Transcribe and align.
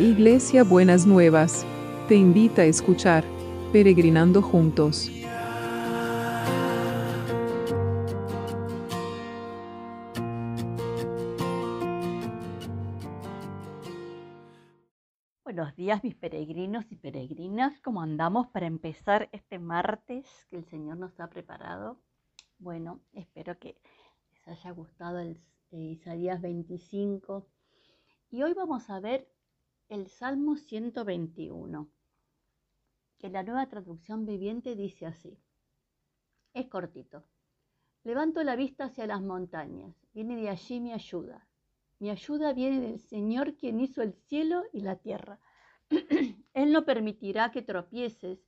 Iglesia 0.00 0.64
Buenas 0.64 1.06
Nuevas, 1.06 1.66
te 2.08 2.14
invita 2.14 2.62
a 2.62 2.64
escuchar 2.64 3.22
Peregrinando 3.70 4.40
Juntos. 4.40 5.10
Buenos 15.44 15.76
días 15.76 16.02
mis 16.02 16.14
peregrinos 16.14 16.90
y 16.90 16.96
peregrinas, 16.96 17.78
¿cómo 17.82 18.00
andamos 18.00 18.46
para 18.46 18.66
empezar 18.66 19.28
este 19.32 19.58
martes 19.58 20.26
que 20.48 20.56
el 20.56 20.64
Señor 20.64 20.96
nos 20.96 21.20
ha 21.20 21.28
preparado? 21.28 22.00
Bueno, 22.58 23.02
espero 23.12 23.58
que 23.58 23.76
les 24.32 24.48
haya 24.48 24.70
gustado 24.70 25.18
el 25.18 25.38
Isaías 25.70 26.40
25 26.40 27.46
y 28.30 28.42
hoy 28.42 28.54
vamos 28.54 28.88
a 28.88 28.98
ver 28.98 29.28
el 29.90 30.06
Salmo 30.06 30.54
121, 30.54 31.90
que 33.18 33.28
la 33.28 33.42
nueva 33.42 33.68
traducción 33.68 34.24
viviente 34.24 34.76
dice 34.76 35.04
así. 35.04 35.36
Es 36.54 36.68
cortito. 36.68 37.24
Levanto 38.04 38.44
la 38.44 38.54
vista 38.54 38.84
hacia 38.84 39.08
las 39.08 39.20
montañas. 39.20 39.96
Viene 40.14 40.36
de 40.36 40.48
allí 40.48 40.78
mi 40.78 40.92
ayuda. 40.92 41.48
Mi 41.98 42.08
ayuda 42.08 42.52
viene 42.52 42.80
del 42.80 43.00
Señor 43.00 43.56
quien 43.56 43.80
hizo 43.80 44.00
el 44.00 44.14
cielo 44.14 44.62
y 44.72 44.82
la 44.82 44.94
tierra. 44.94 45.40
Él 46.54 46.72
no 46.72 46.84
permitirá 46.84 47.50
que 47.50 47.62
tropieces. 47.62 48.38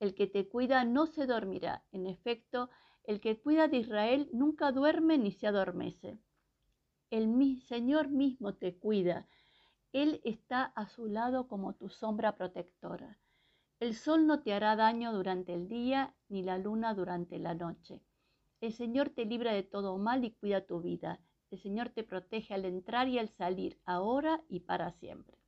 El 0.00 0.14
que 0.14 0.26
te 0.26 0.48
cuida 0.48 0.86
no 0.86 1.04
se 1.06 1.26
dormirá. 1.26 1.84
En 1.92 2.06
efecto, 2.06 2.70
el 3.04 3.20
que 3.20 3.38
cuida 3.38 3.68
de 3.68 3.76
Israel 3.76 4.30
nunca 4.32 4.72
duerme 4.72 5.18
ni 5.18 5.30
se 5.30 5.46
adormece. 5.46 6.18
El 7.10 7.60
Señor 7.60 8.08
mismo 8.08 8.54
te 8.54 8.78
cuida 8.78 9.28
él 10.02 10.20
está 10.24 10.64
a 10.76 10.86
su 10.88 11.06
lado 11.06 11.48
como 11.48 11.72
tu 11.72 11.88
sombra 11.88 12.36
protectora. 12.36 13.18
El 13.80 13.94
sol 13.94 14.26
no 14.26 14.42
te 14.42 14.52
hará 14.52 14.76
daño 14.76 15.10
durante 15.10 15.54
el 15.54 15.68
día, 15.68 16.14
ni 16.28 16.42
la 16.42 16.58
luna 16.58 16.92
durante 16.92 17.38
la 17.38 17.54
noche. 17.54 18.02
El 18.60 18.74
Señor 18.74 19.08
te 19.08 19.24
libra 19.24 19.54
de 19.54 19.62
todo 19.62 19.96
mal 19.96 20.22
y 20.22 20.32
cuida 20.32 20.66
tu 20.66 20.82
vida. 20.82 21.18
El 21.50 21.58
Señor 21.60 21.88
te 21.88 22.04
protege 22.04 22.52
al 22.52 22.66
entrar 22.66 23.08
y 23.08 23.18
al 23.18 23.30
salir, 23.30 23.80
ahora 23.86 24.42
y 24.50 24.60
para 24.60 24.92
siempre. 24.92 25.38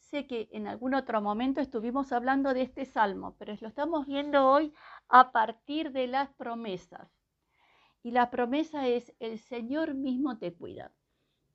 Sé 0.00 0.26
que 0.26 0.48
en 0.50 0.66
algún 0.66 0.92
otro 0.94 1.22
momento 1.22 1.60
estuvimos 1.60 2.10
hablando 2.10 2.54
de 2.54 2.62
este 2.62 2.84
salmo, 2.84 3.36
pero 3.38 3.54
lo 3.60 3.68
estamos 3.68 4.04
viendo 4.08 4.50
hoy 4.50 4.74
a 5.08 5.30
partir 5.30 5.92
de 5.92 6.08
las 6.08 6.28
promesas. 6.34 7.08
Y 8.02 8.10
la 8.10 8.30
promesa 8.30 8.88
es, 8.88 9.14
el 9.20 9.38
Señor 9.38 9.94
mismo 9.94 10.38
te 10.38 10.52
cuida. 10.52 10.90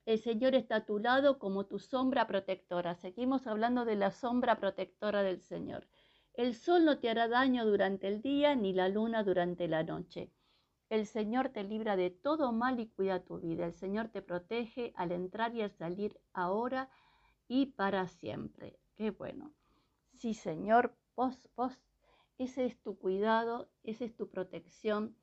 El 0.10 0.18
Señor 0.18 0.56
está 0.56 0.78
a 0.78 0.86
tu 0.88 0.98
lado 0.98 1.38
como 1.38 1.68
tu 1.68 1.78
sombra 1.78 2.26
protectora. 2.26 2.96
Seguimos 2.96 3.46
hablando 3.46 3.86
de 3.86 3.96
la 3.96 4.10
sombra 4.10 4.60
protectora 4.60 5.22
del 5.22 5.40
Señor. 5.40 5.88
El 6.34 6.56
sol 6.56 6.84
no 6.84 6.98
te 6.98 7.12
hará 7.12 7.28
daño 7.28 7.64
durante 7.64 8.08
el 8.08 8.24
día 8.24 8.56
ni 8.56 8.74
la 8.74 8.90
luna 8.90 9.24
durante 9.24 9.68
la 9.68 9.84
noche. 9.84 10.32
El 10.90 11.06
Señor 11.06 11.50
te 11.50 11.64
libra 11.64 11.96
de 11.96 12.10
todo 12.10 12.52
mal 12.52 12.80
y 12.80 12.88
cuida 12.88 13.24
tu 13.24 13.40
vida. 13.40 13.68
El 13.68 13.74
Señor 13.74 14.08
te 14.08 14.24
protege 14.24 14.94
al 14.96 15.12
entrar 15.12 15.54
y 15.54 15.62
al 15.62 15.70
salir 15.70 16.20
ahora 16.34 16.90
y 17.48 17.68
para 17.68 18.08
siempre. 18.08 18.80
Qué 18.96 19.12
bueno. 19.12 19.54
Sí, 20.16 20.34
Señor, 20.34 20.96
vos, 21.16 21.48
vos, 21.56 21.78
ese 22.40 22.66
es 22.66 22.82
tu 22.82 22.98
cuidado, 22.98 23.70
esa 23.84 24.06
es 24.06 24.16
tu 24.16 24.28
protección, 24.28 25.16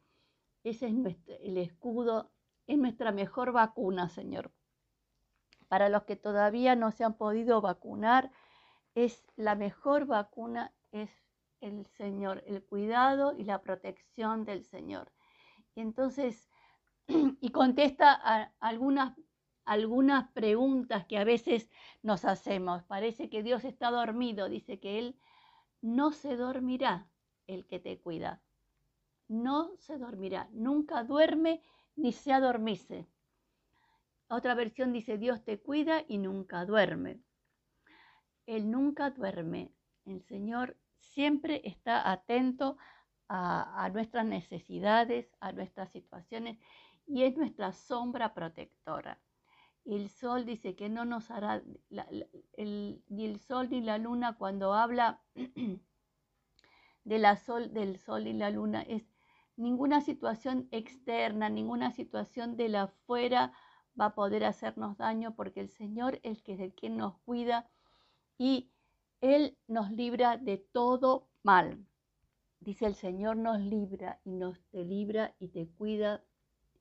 ese 0.62 0.86
es 0.86 0.94
nuestro, 0.94 1.34
el 1.40 1.56
escudo, 1.56 2.30
es 2.68 2.78
nuestra 2.78 3.10
mejor 3.10 3.50
vacuna, 3.50 4.08
Señor. 4.08 4.52
Para 5.68 5.88
los 5.88 6.04
que 6.04 6.16
todavía 6.16 6.76
no 6.76 6.92
se 6.92 7.04
han 7.04 7.14
podido 7.14 7.60
vacunar, 7.60 8.30
es 8.94 9.26
la 9.36 9.54
mejor 9.54 10.06
vacuna 10.06 10.72
es 10.92 11.10
el 11.60 11.86
Señor, 11.86 12.42
el 12.46 12.62
cuidado 12.64 13.34
y 13.36 13.44
la 13.44 13.62
protección 13.62 14.44
del 14.44 14.64
Señor. 14.64 15.12
Y 15.74 15.80
entonces, 15.80 16.48
y 17.40 17.50
contesta 17.50 18.12
algunas, 18.60 19.16
algunas 19.64 20.30
preguntas 20.32 21.06
que 21.06 21.18
a 21.18 21.24
veces 21.24 21.70
nos 22.02 22.24
hacemos. 22.24 22.82
Parece 22.84 23.28
que 23.28 23.42
Dios 23.42 23.64
está 23.64 23.90
dormido, 23.90 24.48
dice 24.48 24.80
que 24.80 24.98
Él 24.98 25.18
no 25.82 26.12
se 26.12 26.36
dormirá 26.36 27.08
el 27.46 27.66
que 27.66 27.78
te 27.78 28.00
cuida. 28.00 28.42
No 29.28 29.76
se 29.78 29.98
dormirá, 29.98 30.48
nunca 30.52 31.04
duerme 31.04 31.62
ni 31.96 32.12
se 32.12 32.32
adormece. 32.32 33.08
Otra 34.28 34.54
versión 34.54 34.92
dice, 34.92 35.18
Dios 35.18 35.44
te 35.44 35.60
cuida 35.60 36.04
y 36.08 36.18
nunca 36.18 36.64
duerme. 36.64 37.20
Él 38.46 38.70
nunca 38.70 39.10
duerme. 39.10 39.72
El 40.04 40.22
Señor 40.22 40.76
siempre 40.98 41.62
está 41.64 42.10
atento 42.10 42.76
a, 43.28 43.88
nuestras 43.92 44.26
necesidades, 44.26 45.28
a 45.40 45.52
nuestras 45.52 45.90
situaciones 45.90 46.58
y 47.06 47.22
es 47.22 47.36
nuestra 47.36 47.72
sombra 47.72 48.34
protectora. 48.34 49.20
El 49.84 50.08
sol 50.08 50.44
dice 50.44 50.74
que 50.74 50.88
no 50.88 51.04
nos 51.04 51.30
hará, 51.30 51.62
ni 51.88 53.24
el 53.24 53.40
sol 53.40 53.68
ni 53.70 53.80
la 53.80 53.98
luna 53.98 54.36
cuando 54.36 54.74
habla 54.74 55.22
de 57.04 57.18
la 57.18 57.36
sol, 57.36 57.72
del 57.72 57.98
sol 57.98 58.26
y 58.26 58.32
la 58.32 58.50
luna 58.50 58.82
es 58.82 59.04
ninguna 59.56 60.00
situación 60.00 60.68
externa, 60.72 61.48
ninguna 61.48 61.92
situación 61.92 62.56
de 62.56 62.68
la 62.68 62.82
afuera 62.82 63.52
va 64.00 64.06
a 64.06 64.14
poder 64.14 64.44
hacernos 64.44 64.96
daño 64.98 65.34
porque 65.34 65.60
el 65.60 65.70
Señor 65.70 66.20
es 66.22 66.38
el 66.38 66.42
que 66.42 66.64
es 66.64 66.74
quien 66.74 66.96
nos 66.96 67.18
cuida 67.18 67.68
y 68.38 68.70
Él 69.20 69.56
nos 69.66 69.90
libra 69.90 70.36
de 70.36 70.58
todo 70.58 71.28
mal. 71.42 71.84
Dice 72.60 72.86
el 72.86 72.94
Señor 72.94 73.36
nos 73.36 73.60
libra 73.60 74.20
y 74.24 74.32
nos 74.32 74.60
te 74.70 74.84
libra 74.84 75.34
y 75.38 75.48
te 75.48 75.68
cuida. 75.68 76.24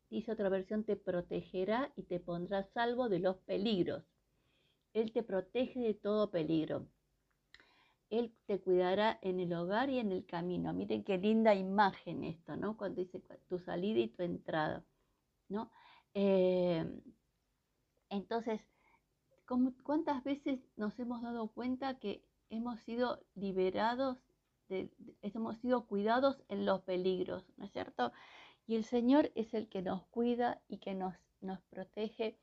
Dice 0.10 0.32
otra 0.32 0.50
versión, 0.50 0.84
te 0.84 0.96
protegerá 0.96 1.92
y 1.96 2.04
te 2.04 2.20
pondrá 2.20 2.64
salvo 2.64 3.10
de 3.10 3.20
los 3.20 3.38
peligros. 3.38 4.04
Él 4.94 5.12
te 5.12 5.24
protege 5.24 5.80
de 5.80 5.94
todo 5.94 6.32
peligro. 6.32 6.88
Él 8.10 8.34
te 8.46 8.62
cuidará 8.62 9.20
en 9.22 9.40
el 9.40 9.54
hogar 9.54 9.90
y 9.90 10.00
en 10.00 10.12
el 10.12 10.26
camino. 10.26 10.74
Miren 10.74 11.04
qué 11.04 11.18
linda 11.18 11.54
imagen 11.54 12.24
esto, 12.24 12.56
¿no? 12.56 12.78
Cuando 12.78 13.02
dice 13.02 13.22
tu 13.50 13.60
salida 13.60 14.00
y 14.00 14.08
tu 14.08 14.24
entrada, 14.24 14.86
¿no? 15.50 15.72
Eh, 16.16 16.86
entonces, 18.10 18.62
¿cuántas 19.84 20.24
veces 20.24 20.60
nos 20.78 20.98
hemos 20.98 21.22
dado 21.22 21.50
cuenta 21.50 22.00
que 22.00 22.24
hemos 22.50 22.80
sido 22.80 23.20
liberados, 23.36 24.18
hemos 24.70 25.58
sido 25.58 25.86
cuidados 25.86 26.42
en 26.48 26.66
los 26.66 26.82
peligros, 26.84 27.46
¿no 27.58 27.66
es 27.66 27.72
cierto? 27.74 28.14
Y 28.66 28.76
el 28.78 28.86
Señor 28.86 29.32
es 29.36 29.54
el 29.54 29.68
que 29.68 29.82
nos 29.82 30.06
cuida 30.08 30.62
y 30.70 30.78
que 30.78 30.96
nos, 30.96 31.14
protege 31.70 32.40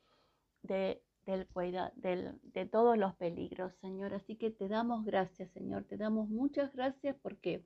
de, 0.63 1.03
del, 1.25 2.39
de 2.43 2.67
todos 2.67 2.99
los 2.99 3.15
peligros, 3.15 3.75
Señor. 3.77 4.13
Así 4.13 4.37
que 4.37 4.51
te 4.51 4.69
damos 4.69 5.05
gracias, 5.05 5.51
Señor. 5.51 5.85
Te 5.85 5.97
damos 5.97 6.29
muchas 6.29 6.73
gracias 6.75 7.17
porque 7.23 7.65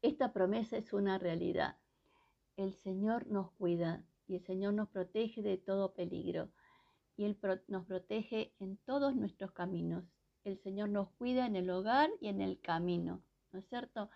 esta 0.00 0.32
promesa 0.32 0.78
es 0.78 0.92
una 0.94 1.18
realidad. 1.18 1.76
El 2.56 2.72
Señor 2.72 3.26
nos 3.26 3.52
cuida 3.52 4.02
y 4.26 4.36
el 4.36 4.44
Señor 4.44 4.74
nos 4.74 4.88
protege 4.88 5.42
de 5.42 5.58
todo 5.58 5.94
peligro 5.94 6.50
y 7.16 7.24
Él 7.24 7.38
nos 7.68 7.86
protege 7.86 8.52
en 8.58 8.76
todos 8.78 9.14
nuestros 9.14 9.52
caminos. 9.52 10.04
El 10.44 10.58
Señor 10.58 10.88
nos 10.88 11.10
cuida 11.12 11.46
en 11.46 11.56
el 11.56 11.70
hogar 11.70 12.10
y 12.20 12.28
en 12.28 12.40
el 12.40 12.60
camino, 12.60 13.22
¿no 13.52 13.60
es 13.60 13.68
cierto? 13.68 14.10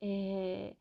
Eh, 0.00 0.76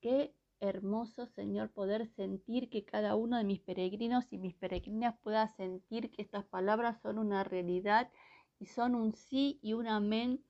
qué 0.00 0.34
hermoso, 0.60 1.26
Señor, 1.26 1.70
poder 1.70 2.06
sentir 2.06 2.70
que 2.70 2.84
cada 2.84 3.16
uno 3.16 3.36
de 3.36 3.44
mis 3.44 3.60
peregrinos 3.60 4.32
y 4.32 4.38
mis 4.38 4.54
peregrinas 4.54 5.18
pueda 5.20 5.48
sentir 5.48 6.10
que 6.10 6.22
estas 6.22 6.44
palabras 6.44 7.00
son 7.02 7.18
una 7.18 7.44
realidad 7.44 8.10
y 8.58 8.66
son 8.66 8.94
un 8.94 9.12
sí 9.12 9.58
y 9.62 9.74
un 9.74 9.88
amén 9.88 10.42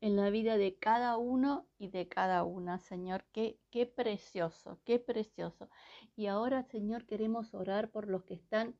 en 0.00 0.16
la 0.16 0.30
vida 0.30 0.56
de 0.56 0.76
cada 0.76 1.16
uno 1.16 1.66
y 1.78 1.88
de 1.88 2.08
cada 2.08 2.44
una, 2.44 2.78
Señor. 2.78 3.24
Qué, 3.32 3.58
qué 3.70 3.86
precioso, 3.86 4.80
qué 4.84 4.98
precioso. 4.98 5.68
Y 6.16 6.26
ahora, 6.26 6.62
Señor, 6.62 7.06
queremos 7.06 7.54
orar 7.54 7.90
por 7.90 8.08
los 8.08 8.24
que 8.24 8.34
están 8.34 8.76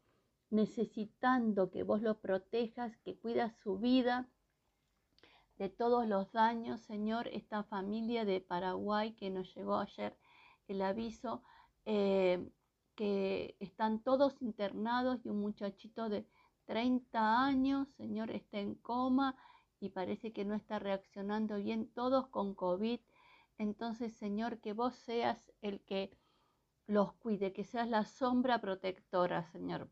necesitando 0.49 1.70
que 1.70 1.82
vos 1.82 2.02
los 2.02 2.17
protejas, 2.17 2.96
que 2.99 3.19
cuidas 3.19 3.55
su 3.62 3.78
vida 3.78 4.28
de 5.58 5.69
todos 5.69 6.06
los 6.08 6.32
daños, 6.32 6.81
Señor. 6.81 7.28
Esta 7.28 7.62
familia 7.64 8.25
de 8.25 8.40
Paraguay 8.40 9.12
que 9.12 9.31
nos 9.31 9.55
llegó 9.55 9.76
ayer 9.76 10.16
el 10.69 10.81
aviso, 10.81 11.43
eh, 11.84 12.50
que 12.94 13.56
están 13.61 14.02
todos 14.02 14.40
internados 14.40 15.25
y 15.25 15.28
un 15.28 15.40
muchachito 15.40 16.08
de 16.08 16.26
30 16.64 17.44
años, 17.44 17.88
Señor, 17.96 18.31
está 18.31 18.58
en 18.58 18.75
coma 18.76 19.37
y 19.81 19.88
parece 19.88 20.32
que 20.32 20.44
no 20.44 20.55
está 20.55 20.79
reaccionando 20.79 21.56
bien, 21.56 21.91
todos 21.93 22.29
con 22.29 22.55
COVID. 22.55 23.00
Entonces, 23.59 24.12
Señor, 24.15 24.61
que 24.61 24.75
vos 24.75 24.94
seas 24.94 25.53
el 25.62 25.81
que 25.81 26.17
los 26.87 27.12
cuide, 27.15 27.53
que 27.53 27.65
seas 27.65 27.88
la 27.88 28.05
sombra 28.05 28.61
protectora, 28.61 29.44
Señor. 29.53 29.88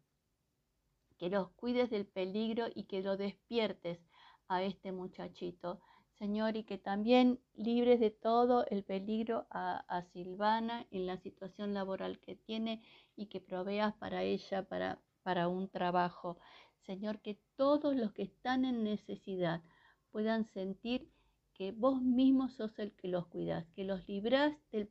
que 1.16 1.30
los 1.30 1.50
cuides 1.50 1.90
del 1.90 2.06
peligro 2.06 2.66
y 2.72 2.84
que 2.84 3.02
lo 3.02 3.16
despiertes 3.16 3.98
a 4.46 4.62
este 4.62 4.92
muchachito. 4.92 5.80
Señor, 6.18 6.56
y 6.56 6.64
que 6.64 6.78
también 6.78 7.40
libres 7.54 8.00
de 8.00 8.10
todo 8.10 8.66
el 8.66 8.84
peligro 8.84 9.46
a, 9.50 10.02
Silvana 10.12 10.86
en 10.90 11.06
la 11.06 11.16
situación 11.18 11.74
laboral 11.74 12.18
que 12.20 12.34
tiene 12.34 12.82
y 13.16 13.26
que 13.26 13.40
proveas 13.40 13.94
para 13.94 14.22
ella, 14.22 14.68
para, 14.68 15.00
para 15.22 15.48
un 15.48 15.68
trabajo. 15.68 16.38
Señor, 16.86 17.20
que 17.20 17.38
todos 17.56 17.94
los 17.94 18.12
que 18.12 18.22
están 18.22 18.64
en 18.64 18.82
necesidad 18.82 19.62
puedan 20.10 20.46
sentir 20.46 21.10
que 21.54 21.72
vos 21.72 22.00
mismo 22.00 22.48
sos 22.48 22.78
el 22.78 22.92
que 22.92 23.08
los 23.08 23.26
cuidas, 23.26 23.66
que 23.74 23.84
los 23.84 24.06
libras 24.08 24.56
del, 24.70 24.88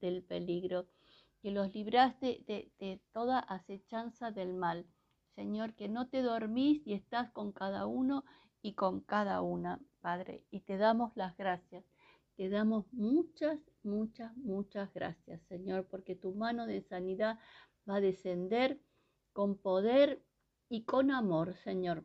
del 0.00 0.22
peligro, 0.22 0.86
que 1.42 1.50
los 1.50 1.72
libras 1.74 2.18
de, 2.20 2.44
de, 2.46 2.70
de 2.78 3.00
toda 3.12 3.38
acechanza 3.38 4.30
del 4.30 4.54
mal. 4.54 4.86
Señor, 5.34 5.74
que 5.74 5.88
no 5.88 6.08
te 6.08 6.22
dormís 6.22 6.86
y 6.86 6.92
estás 6.92 7.30
con 7.30 7.52
cada 7.52 7.86
uno 7.86 8.24
y 8.60 8.74
con 8.74 9.00
cada 9.00 9.40
una. 9.40 9.80
Padre, 10.00 10.44
y 10.50 10.60
te 10.60 10.76
damos 10.76 11.12
las 11.16 11.36
gracias. 11.36 11.84
Te 12.36 12.48
damos 12.48 12.86
muchas, 12.92 13.58
muchas, 13.82 14.34
muchas 14.36 14.92
gracias, 14.94 15.42
Señor, 15.48 15.86
porque 15.86 16.14
tu 16.14 16.34
mano 16.34 16.66
de 16.66 16.82
sanidad 16.82 17.38
va 17.88 17.96
a 17.96 18.00
descender 18.00 18.80
con 19.32 19.56
poder 19.56 20.22
y 20.68 20.84
con 20.84 21.10
amor, 21.10 21.56
Señor, 21.64 22.04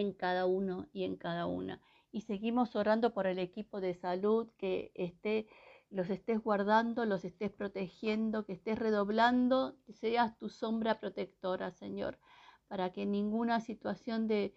en 0.00 0.12
cada 0.12 0.46
uno 0.46 0.88
y 0.92 1.04
en 1.04 1.16
cada 1.16 1.46
una. 1.46 1.80
Y 2.10 2.22
seguimos 2.22 2.76
orando 2.76 3.12
por 3.12 3.26
el 3.26 3.38
equipo 3.38 3.80
de 3.80 3.94
salud 3.94 4.48
que 4.56 4.92
esté 4.94 5.48
los 5.90 6.10
estés 6.10 6.42
guardando, 6.42 7.06
los 7.06 7.24
estés 7.24 7.50
protegiendo, 7.50 8.44
que 8.44 8.52
estés 8.52 8.78
redoblando, 8.78 9.76
que 9.86 9.94
seas 9.94 10.36
tu 10.36 10.50
sombra 10.50 11.00
protectora, 11.00 11.70
Señor, 11.70 12.18
para 12.66 12.92
que 12.92 13.06
ninguna 13.06 13.60
situación 13.60 14.28
de, 14.28 14.54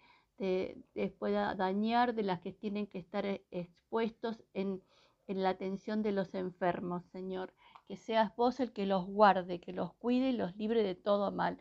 pueda 1.18 1.54
dañar, 1.54 2.14
de 2.14 2.22
las 2.22 2.40
que 2.40 2.52
tienen 2.52 2.86
que 2.86 2.98
estar 2.98 3.24
eh, 3.24 3.46
expuestos 3.50 4.44
en, 4.52 4.82
en 5.26 5.42
la 5.42 5.50
atención 5.50 6.02
de 6.02 6.12
los 6.12 6.34
enfermos, 6.34 7.04
Señor. 7.06 7.54
Que 7.86 7.96
seas 7.96 8.34
vos 8.36 8.60
el 8.60 8.72
que 8.72 8.86
los 8.86 9.06
guarde, 9.06 9.60
que 9.60 9.72
los 9.72 9.94
cuide 9.94 10.30
y 10.30 10.36
los 10.36 10.56
libre 10.56 10.82
de 10.82 10.94
todo 10.94 11.32
mal. 11.32 11.58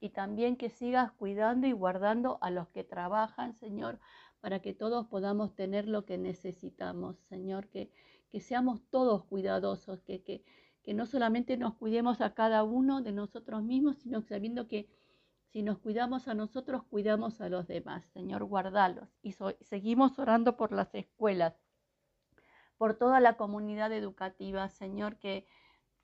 Y 0.00 0.10
también 0.10 0.56
que 0.56 0.70
sigas 0.70 1.12
cuidando 1.12 1.66
y 1.66 1.72
guardando 1.72 2.38
a 2.40 2.50
los 2.50 2.68
que 2.68 2.84
trabajan, 2.84 3.54
Señor, 3.54 4.00
para 4.40 4.60
que 4.60 4.72
todos 4.72 5.06
podamos 5.06 5.54
tener 5.54 5.86
lo 5.86 6.06
que 6.06 6.16
necesitamos, 6.16 7.18
Señor. 7.28 7.68
Que, 7.68 7.90
que 8.30 8.40
seamos 8.40 8.82
todos 8.90 9.24
cuidadosos, 9.24 10.00
que, 10.02 10.22
que, 10.22 10.42
que 10.82 10.94
no 10.94 11.04
solamente 11.04 11.56
nos 11.56 11.74
cuidemos 11.74 12.20
a 12.22 12.34
cada 12.34 12.64
uno 12.64 13.02
de 13.02 13.12
nosotros 13.12 13.62
mismos, 13.62 13.98
sino 13.98 14.22
sabiendo 14.22 14.66
que 14.68 14.88
si 15.52 15.62
nos 15.62 15.78
cuidamos 15.78 16.28
a 16.28 16.34
nosotros, 16.34 16.84
cuidamos 16.84 17.40
a 17.40 17.48
los 17.48 17.66
demás. 17.66 18.06
Señor, 18.14 18.44
guardalos. 18.44 19.08
Y 19.20 19.34
seguimos 19.60 20.18
orando 20.18 20.56
por 20.56 20.72
las 20.72 20.94
escuelas, 20.94 21.54
por 22.78 22.94
toda 22.94 23.20
la 23.20 23.36
comunidad 23.36 23.92
educativa, 23.92 24.68
Señor, 24.68 25.18
que, 25.18 25.46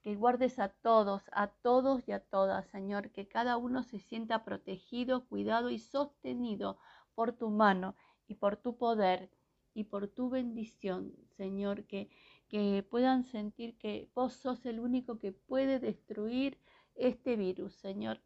que 0.06 0.14
guardes 0.14 0.61
a 0.61 0.69
todos, 0.69 1.25
a 1.32 1.49
todos 1.49 2.08
y 2.08 2.12
a 2.12 2.20
todas, 2.20 2.64
Señor, 2.69 3.11
que 3.11 3.26
cada 3.26 3.56
uno 3.56 3.82
se 3.82 3.99
sienta 3.99 4.44
protegido, 4.44 5.26
cuidado 5.26 5.69
y 5.69 5.81
sostenido 5.81 6.79
por 7.17 7.32
tu 7.32 7.50
mano 7.50 7.97
y 8.29 8.37
por 8.37 8.56
tu 8.56 8.76
poder 8.76 9.32
y 9.75 9.82
por 9.82 10.06
tu 10.06 10.31
bendición, 10.31 11.12
Señor, 11.37 11.87
que, 11.87 12.08
que 12.49 12.87
puedan 12.88 13.25
sentir 13.25 13.76
que 13.79 14.08
vos 14.14 14.35
sos 14.35 14.64
el 14.64 14.79
único 14.79 15.19
que 15.19 15.32
puede 15.32 15.81
destruir 15.81 16.56
este 16.94 17.35
virus, 17.35 17.75
Señor. 17.75 18.20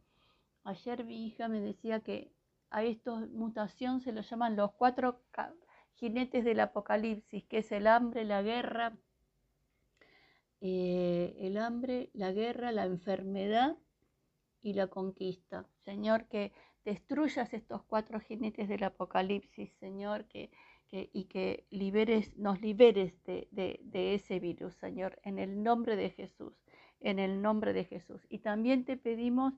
Ayer 0.64 1.02
mi 1.06 1.26
hija 1.26 1.48
me 1.48 1.62
decía 1.62 2.00
que 2.00 2.30
a 2.68 2.84
esta 2.84 3.12
mutación 3.32 4.02
se 4.02 4.12
lo 4.12 4.20
llaman 4.20 4.54
los 4.54 4.72
cuatro 4.72 5.22
jinetes 5.94 6.44
del 6.44 6.60
apocalipsis, 6.60 7.42
que 7.46 7.56
es 7.56 7.72
el 7.72 7.86
hambre, 7.86 8.26
la 8.26 8.42
guerra, 8.42 8.98
eh, 10.60 11.36
el 11.38 11.56
hambre, 11.56 12.10
la 12.12 12.32
guerra, 12.32 12.72
la 12.72 12.84
enfermedad 12.84 13.76
y 14.62 14.74
la 14.74 14.88
conquista. 14.88 15.66
Señor, 15.84 16.26
que 16.28 16.52
destruyas 16.84 17.52
estos 17.54 17.82
cuatro 17.84 18.20
jinetes 18.20 18.68
del 18.68 18.84
apocalipsis, 18.84 19.72
Señor, 19.80 20.26
que, 20.26 20.50
y 20.90 21.24
que 21.24 21.66
liberes, 21.70 22.36
nos 22.36 22.60
liberes 22.60 23.14
de, 23.24 23.48
de 23.52 24.14
ese 24.14 24.40
virus, 24.40 24.74
Señor, 24.74 25.20
en 25.24 25.38
el 25.38 25.62
nombre 25.62 25.96
de 25.96 26.10
Jesús, 26.10 26.54
en 27.00 27.18
el 27.18 27.40
nombre 27.40 27.72
de 27.72 27.84
Jesús. 27.84 28.26
Y 28.28 28.40
también 28.40 28.84
te 28.84 28.96
pedimos 28.96 29.54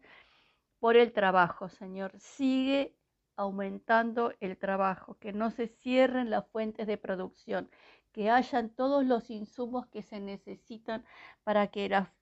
por 0.78 0.96
el 0.96 1.12
trabajo, 1.12 1.69
Señor. 1.69 2.12
Sigue 2.19 2.96
aumentando 3.43 4.33
el 4.41 4.56
trabajo, 4.56 5.17
que 5.19 5.33
no 5.33 5.50
se 5.50 5.69
cierren 5.69 6.31
las 6.31 6.47
fuentes 6.49 6.87
de 6.87 6.97
producción, 6.97 7.71
que 8.12 8.31
hayan 8.31 8.71
todos 8.71 9.05
los 9.05 9.31
insumos 9.31 9.87
que 9.87 10.03
se 10.03 10.21
necesitan 10.21 11.05
para 11.44 11.69
que 11.69 11.89
la, 11.89 12.15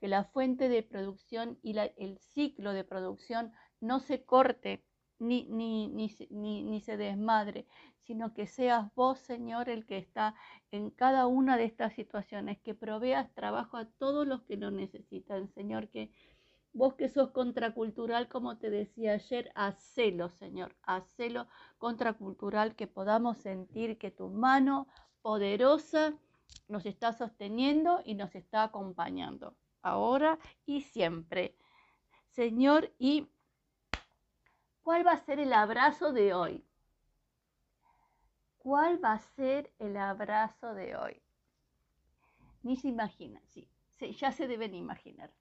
que 0.00 0.08
la 0.08 0.24
fuente 0.24 0.68
de 0.68 0.82
producción 0.82 1.58
y 1.62 1.76
el 1.78 2.18
ciclo 2.18 2.72
de 2.72 2.84
producción 2.84 3.52
no 3.80 4.00
se 4.00 4.24
corte 4.24 4.84
ni, 5.18 5.44
ni, 5.44 5.88
ni, 5.88 6.62
ni, 6.62 6.80
se 6.80 6.96
desmadre, 6.96 7.66
sino 8.02 8.34
que 8.34 8.46
seas 8.46 8.94
vos, 8.94 9.18
Señor, 9.18 9.68
el 9.68 9.86
que 9.86 9.96
está 9.96 10.34
en 10.70 10.90
cada 10.90 11.26
una 11.26 11.56
de 11.56 11.64
estas 11.64 11.94
situaciones, 11.94 12.58
que 12.60 12.74
proveas 12.74 13.32
trabajo 13.34 13.78
a 13.78 13.86
todos 13.86 14.26
los 14.26 14.42
que 14.42 14.56
lo 14.56 14.70
necesitan, 14.70 15.48
Señor, 15.48 15.88
que 15.88 16.10
Vos 16.76 16.92
que 16.92 17.08
sos 17.08 17.30
contracultural, 17.30 18.28
como 18.28 18.58
te 18.58 18.68
decía 18.68 19.14
ayer, 19.14 19.50
hacelo, 19.54 20.28
Señor, 20.28 20.76
hacelo 20.82 21.48
contracultural, 21.78 22.76
que 22.76 22.86
podamos 22.86 23.38
sentir 23.38 23.96
que 23.96 24.10
tu 24.10 24.28
mano 24.28 24.86
poderosa 25.22 26.12
nos 26.68 26.84
está 26.84 27.14
sosteniendo 27.14 28.02
y 28.04 28.14
nos 28.14 28.34
está 28.34 28.62
acompañando, 28.62 29.56
ahora 29.80 30.38
y 30.66 30.82
siempre. 30.82 31.56
Señor, 32.28 32.92
¿y 32.98 33.26
cuál 34.82 35.06
va 35.06 35.12
a 35.12 35.24
ser 35.24 35.40
el 35.40 35.54
abrazo 35.54 36.12
de 36.12 36.34
hoy? 36.34 36.62
¿Cuál 38.58 39.02
va 39.02 39.12
a 39.12 39.18
ser 39.18 39.72
el 39.78 39.96
abrazo 39.96 40.74
de 40.74 40.94
hoy? 40.94 41.22
Ni 42.62 42.76
se 42.76 42.88
imaginan, 42.88 43.42
sí, 43.46 43.66
sí 43.88 44.12
ya 44.12 44.30
se 44.30 44.46
deben 44.46 44.74
imaginar. 44.74 45.32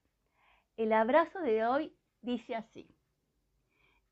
El 0.77 0.91
abrazo 0.91 1.39
de 1.39 1.65
hoy 1.65 1.95
dice 2.21 2.55
así. 2.55 2.93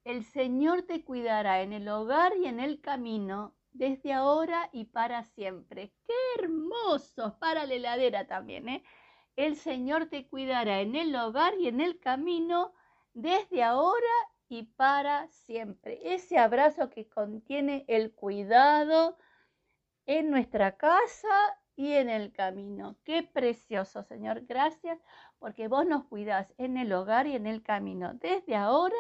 El 0.06 0.24
Señor 0.24 0.84
te 0.84 1.04
cuidará 1.04 1.62
en 1.62 1.74
el 1.74 1.88
hogar 1.90 2.36
y 2.38 2.46
en 2.46 2.60
el 2.60 2.80
camino, 2.80 3.54
desde 3.72 4.14
ahora 4.14 4.70
y 4.72 4.86
para 4.86 5.24
siempre. 5.24 5.94
¡Qué 6.06 6.14
hermoso! 6.40 7.38
Para 7.40 7.66
la 7.66 7.74
heladera 7.74 8.28
también, 8.28 8.70
¿eh? 8.70 8.84
El 9.36 9.56
Señor 9.56 10.08
te 10.08 10.28
cuidará 10.28 10.82
en 10.82 10.96
el 10.96 11.16
hogar 11.16 11.54
y 11.60 11.68
en 11.68 11.82
el 11.82 12.00
camino, 12.00 12.74
desde 13.14 13.64
ahora 13.64 14.14
y 14.48 14.64
para 14.64 15.28
siempre. 15.30 16.14
Ese 16.14 16.38
abrazo 16.38 16.90
que 16.90 17.10
contiene 17.10 17.84
el 17.88 18.14
cuidado 18.14 19.18
en 20.06 20.30
nuestra 20.30 20.78
casa 20.78 21.58
y 21.76 21.94
en 21.94 22.10
el 22.10 22.32
camino. 22.32 22.96
Qué 23.04 23.24
precioso, 23.24 24.04
Señor. 24.04 24.46
Gracias 24.46 25.00
porque 25.40 25.68
vos 25.68 25.86
nos 25.86 26.06
cuidás 26.06 26.54
en 26.58 26.78
el 26.78 26.94
hogar 26.94 27.28
y 27.28 27.36
en 27.36 27.48
el 27.48 27.64
camino, 27.64 28.14
desde 28.14 28.56
ahora 28.56 28.96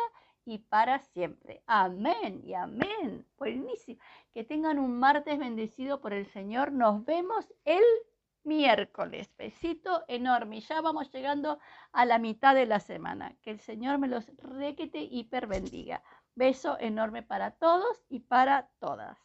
y 0.45 0.59
para 0.59 0.99
siempre. 0.99 1.63
Amén 1.67 2.41
y 2.43 2.53
amén. 2.53 3.25
Buenísimo. 3.37 4.01
Que 4.33 4.43
tengan 4.43 4.79
un 4.79 4.99
martes 4.99 5.39
bendecido 5.39 6.01
por 6.01 6.13
el 6.13 6.25
Señor. 6.27 6.71
Nos 6.71 7.05
vemos 7.05 7.53
el 7.65 7.83
miércoles. 8.43 9.29
Besito 9.37 10.03
enorme. 10.07 10.59
Ya 10.61 10.81
vamos 10.81 11.11
llegando 11.11 11.59
a 11.91 12.05
la 12.05 12.19
mitad 12.19 12.55
de 12.55 12.65
la 12.65 12.79
semana. 12.79 13.35
Que 13.41 13.51
el 13.51 13.59
Señor 13.59 13.99
me 13.99 14.07
los 14.07 14.27
requete 14.37 14.99
hiper 14.99 15.47
bendiga. 15.47 16.03
Beso 16.35 16.77
enorme 16.79 17.23
para 17.23 17.51
todos 17.51 18.03
y 18.09 18.19
para 18.19 18.69
todas. 18.79 19.17